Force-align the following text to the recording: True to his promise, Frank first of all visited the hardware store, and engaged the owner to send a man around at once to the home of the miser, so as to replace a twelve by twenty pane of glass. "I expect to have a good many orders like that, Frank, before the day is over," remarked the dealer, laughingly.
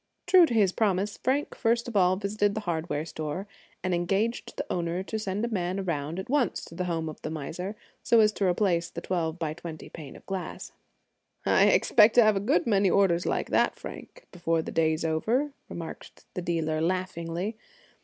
True 0.25 0.47
to 0.47 0.53
his 0.55 0.71
promise, 0.71 1.19
Frank 1.19 1.53
first 1.53 1.87
of 1.87 1.95
all 1.95 2.15
visited 2.15 2.55
the 2.55 2.61
hardware 2.61 3.05
store, 3.05 3.47
and 3.83 3.93
engaged 3.93 4.57
the 4.57 4.65
owner 4.67 5.03
to 5.03 5.19
send 5.19 5.45
a 5.45 5.49
man 5.49 5.79
around 5.79 6.17
at 6.17 6.27
once 6.27 6.65
to 6.65 6.73
the 6.73 6.85
home 6.85 7.07
of 7.07 7.21
the 7.21 7.29
miser, 7.29 7.75
so 8.01 8.19
as 8.19 8.31
to 8.31 8.45
replace 8.47 8.91
a 8.95 8.99
twelve 9.01 9.37
by 9.37 9.53
twenty 9.53 9.89
pane 9.89 10.15
of 10.15 10.25
glass. 10.25 10.71
"I 11.45 11.65
expect 11.65 12.15
to 12.15 12.23
have 12.23 12.35
a 12.35 12.39
good 12.39 12.65
many 12.65 12.89
orders 12.89 13.27
like 13.27 13.51
that, 13.51 13.75
Frank, 13.75 14.25
before 14.31 14.63
the 14.63 14.71
day 14.71 14.93
is 14.93 15.05
over," 15.05 15.51
remarked 15.69 16.25
the 16.33 16.41
dealer, 16.41 16.81
laughingly. 16.81 17.55